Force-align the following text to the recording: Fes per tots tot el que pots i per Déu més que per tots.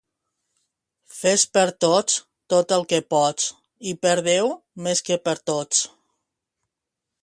Fes 1.17 1.43
per 1.57 1.65
tots 1.85 2.17
tot 2.55 2.75
el 2.79 2.87
que 2.95 3.03
pots 3.15 3.53
i 3.93 3.97
per 4.07 4.17
Déu 4.33 4.53
més 4.87 5.09
que 5.11 5.23
per 5.29 5.41
tots. 5.53 5.89